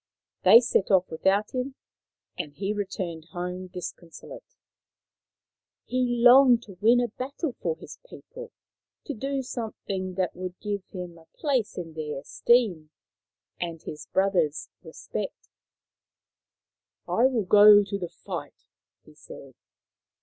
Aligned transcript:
They 0.43 0.61
set 0.61 0.89
off 0.89 1.11
without 1.11 1.51
him, 1.51 1.75
and 2.35 2.55
he 2.55 2.73
returned 2.73 3.25
home 3.33 3.67
disconsolate. 3.67 4.55
n8 5.91 5.91
Maoriland 5.91 5.91
Fairy 5.91 5.91
Tales 5.91 6.07
He 6.07 6.23
longed 6.23 6.63
to 6.63 6.77
win 6.81 6.99
a 7.01 7.07
battle 7.09 7.53
for 7.61 7.75
his 7.75 7.99
people, 8.09 8.51
to 9.05 9.13
do 9.13 9.43
something 9.43 10.15
that 10.15 10.35
would 10.35 10.59
give 10.59 10.83
him 10.87 11.19
a 11.19 11.27
place 11.37 11.77
in 11.77 11.93
theii 11.93 12.17
esteem 12.19 12.89
and 13.59 13.83
his 13.83 14.07
brothers' 14.07 14.69
respect. 14.81 15.49
11 17.07 17.25
1 17.33 17.33
will 17.35 17.45
go 17.45 17.83
to 17.83 17.99
the 17.99 18.09
fight," 18.09 18.65
he 19.05 19.13
said. 19.13 19.53